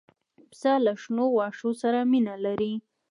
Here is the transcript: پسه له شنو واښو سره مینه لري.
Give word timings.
پسه 0.49 0.71
له 0.85 0.93
شنو 1.01 1.25
واښو 1.37 1.69
سره 1.81 1.99
مینه 2.11 2.35
لري. 2.45 2.73